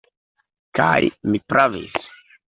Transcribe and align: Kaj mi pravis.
Kaj 0.79 1.09
mi 1.33 1.41
pravis. 1.53 2.01